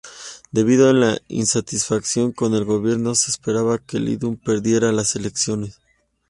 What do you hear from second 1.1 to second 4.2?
insatisfacción con el gobierno, se esperaba que